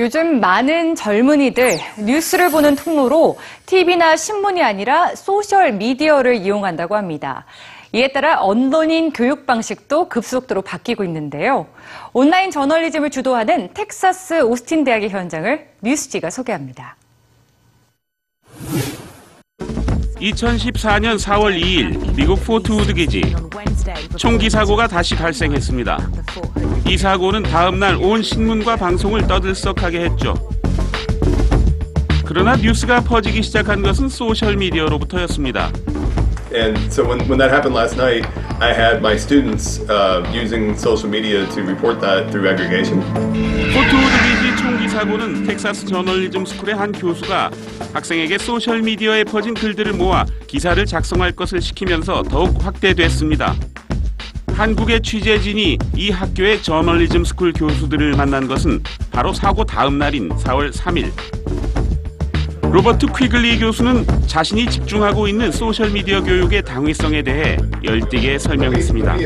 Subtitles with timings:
[0.00, 7.44] 요즘 많은 젊은이들 뉴스를 보는 통로로 TV나 신문이 아니라 소셜 미디어를 이용한다고 합니다.
[7.92, 11.66] 이에 따라 언론인 교육 방식도 급속도로 바뀌고 있는데요.
[12.14, 16.96] 온라인 저널리즘을 주도하는 텍사스 오스틴 대학의 현장을 뉴스G가 소개합니다.
[20.20, 23.34] 2014년 4월 2일 미국 포트후드 기지
[24.16, 25.98] 총기 사고가 다시 발생했습니다.
[26.86, 30.34] 이 사고는 다음 날 온 신문과 방송을 떠들썩하게 했죠.
[32.24, 35.70] 그러나 뉴스가 퍼지기 시작한 것은 소셜 미디어로부터였습니다.
[36.52, 38.26] And so when, when that happened last night,
[38.60, 43.00] I had my students uh, using social media to report that through aggregation.
[43.72, 44.19] 포트후드
[44.70, 47.50] 총기 사고는 텍사스 저널리즘 스쿨의 한 교수가
[47.92, 53.56] 학생에게 소셜 미디어에 퍼진 글들을 모아 기사를 작성할 것을 시키면서 더욱 확대됐습니다.
[54.54, 61.10] 한국의 취재진이 이 학교의 저널리즘 스쿨 교수들을 만난 것은 바로 사고 다음 날인 4월 3일.
[62.70, 69.16] 로버트 퀴글리 교수는 자신이 집중하고 있는 소셜 미디어 교육의 당위성에 대해 열띠게 설명했습니다.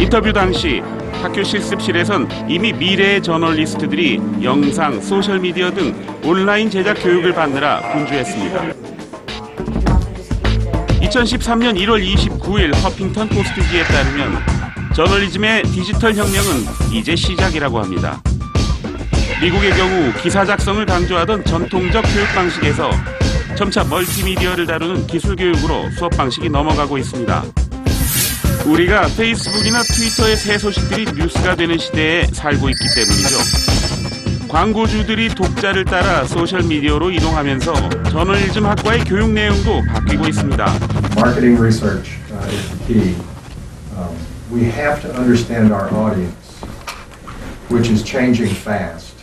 [0.00, 0.82] 인터뷰 당시
[1.22, 8.88] 학교 실습실에선 이미 미래의 저널리스트들이 영상, 소셜미디어 등 온라인 제작 교육을 받느라 분주했습니다.
[11.02, 14.38] 2013년 1월 29일 허핑턴 포스트지에 따르면
[14.94, 18.20] 저널리즘의 디지털 혁명은 이제 시작이라고 합니다.
[19.40, 22.90] 미국의 경우 기사 작성을 강조하던 전통적 교육 방식에서
[23.56, 27.44] 점차 멀티미디어를 다루는 기술 교육으로 수업 방식이 넘어가고 있습니다.
[28.66, 33.68] 우리가 페이스북이나 트위터의 새 소식들이 뉴스가 되는 시대에 살고 있기 때문이죠.
[34.48, 40.64] 광고주들이 독자를 따라 소셜 미디어로 이동하면서 저널리즘 학과의 교육 내용도 바뀌고 있습니다.
[41.16, 43.14] Marketing research uh, is the key.
[43.96, 44.16] Um,
[44.50, 46.62] we have to understand our audience,
[47.68, 49.14] which is changing fast.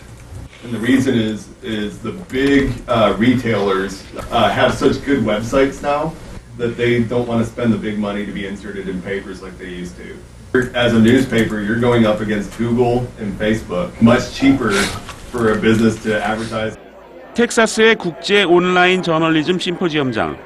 [0.63, 6.13] And the reason is is the big uh, retailers uh, have such good websites now
[6.57, 9.57] that they don't want to spend the big money to be inserted in papers like
[9.57, 10.17] they used to.
[10.73, 13.91] As a newspaper, you're going up against Google and Facebook.
[14.01, 14.71] Much cheaper
[15.31, 16.77] for a business to advertise.
[17.33, 20.37] 텍사스의 국제 온라인 저널리즘 심포지엄장,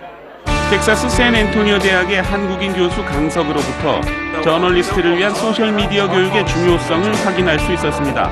[0.71, 4.01] 텍사스 샌 앤토니오 대학의 한국인 교수 강석으로부터
[4.43, 8.31] 저널리스트를 위한 소셜 미디어 교육의 중요성을 확인할 수 있었습니다.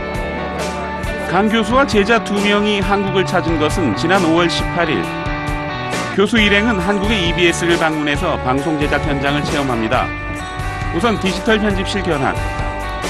[1.29, 5.36] 강 교수와 제자 두 명이 한국을 찾은 것은 지난 5월 18일.
[6.17, 10.07] 교수 일행은 한국의 EBS를 방문해서 방송 제작 현장을 체험합니다.
[10.95, 12.35] 우선 디지털 편집실 견학,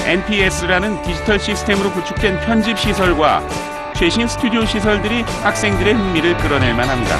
[0.04, 3.48] NPS라는 디지털 시스템으로 구축된 편집 시설과
[3.96, 7.16] 최신 스튜디오 시설들이 학생들의 흥미를 끌어낼 만합니다.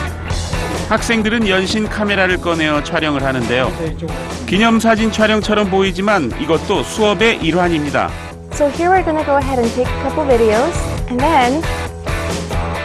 [0.90, 3.72] 학생들은 연신 카메라를 꺼내어 촬영을 하는데요.
[4.46, 8.10] 기념사진 촬영처럼 보이지만 이것도 수업의 일환입니다.
[8.52, 10.76] So here we're gonna go ahead and take a couple videos
[11.08, 11.62] and then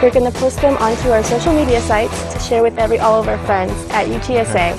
[0.00, 3.40] we're gonna post them onto our social media sites share with every all of our
[3.44, 4.74] friends at UTSA.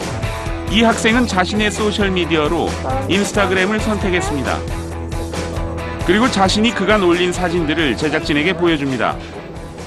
[0.71, 2.67] 이 학생은 자신의 소셜 미디어로
[3.09, 4.57] 인스타그램을 선택했습니다.
[6.05, 9.15] 그리고 자신이 그간 올린 사진들을 제작진에게 보여줍니다.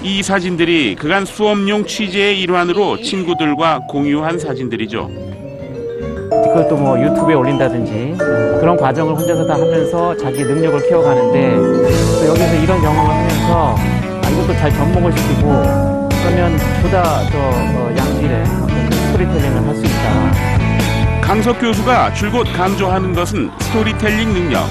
[0.03, 5.09] 이 사진들이 그간 수업용 취재의 일환으로 친구들과 공유한 사진들이죠.
[6.31, 8.17] 그것도 뭐 유튜브에 올린다든지
[8.61, 14.53] 그런 과정을 혼자서 다 하면서 자기 능력을 키워가는데 또 여기서 이런 경험을 하면서 아, 이것도
[14.55, 20.49] 잘 접목을 시키고 그러면 보다 더 어, 양질의 어떤 스토리텔링을 할 수 있다.
[21.23, 24.65] 강석 교수가 줄곧 강조하는 것은 스토리텔링 능력.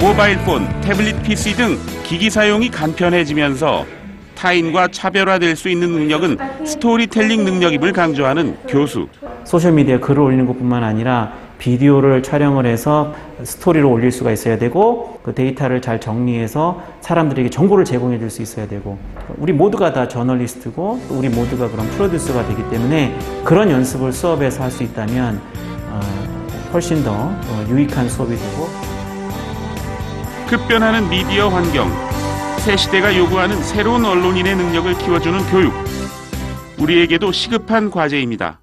[0.00, 3.86] 모바일 폰, 태블릿 PC 등 기기 사용이 간편해지면서
[4.34, 9.08] 타인과 차별화될 수 있는 능력은 스토리텔링 능력임을 강조하는 교수.
[9.44, 15.80] 소셜미디어에 글을 올리는 것뿐만 아니라 비디오를 촬영을 해서 스토리를 올릴 수가 있어야 되고 그 데이터를
[15.82, 18.98] 잘 정리해서 사람들에게 정보를 제공해 줄 수 있어야 되고
[19.38, 24.70] 우리 모두가 다 저널리스트고 또 우리 모두가 그런 프로듀서가 되기 때문에 그런 연습을 수업에서 할
[24.70, 25.40] 수 있다면
[25.90, 26.00] 어,
[26.72, 28.68] 훨씬 더 어, 유익한 수업이 되고
[30.48, 31.88] 급변하는 미디어 환경,
[32.58, 35.72] 새 시대가 요구하는 새로운 언론인의 능력을 키워주는 교육.
[36.78, 38.59] 우리에게도 시급한 과제입니다.